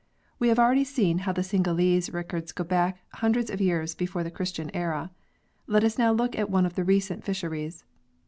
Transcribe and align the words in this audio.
We 0.39 0.47
have 0.47 0.57
already 0.57 0.83
seen 0.83 1.19
how 1.29 1.31
the 1.31 1.43
Singhalese 1.43 2.09
records 2.11 2.51
go 2.53 2.63
back 2.63 3.03
hundreds 3.17 3.51
of 3.51 3.61
years 3.61 3.93
before 3.93 4.23
the 4.23 4.31
Christian 4.31 4.71
era. 4.73 5.11
Let 5.67 5.83
us 5.83 5.99
now 5.99 6.11
look 6.11 6.35
at 6.35 6.49
one 6.49 6.65
of 6.65 6.73
the 6.73 6.83
recent 6.83 7.23
fisheries. 7.23 7.83